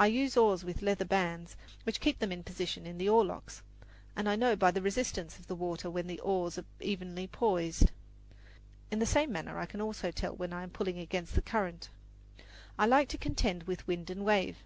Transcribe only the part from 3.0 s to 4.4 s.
oarlocks, and I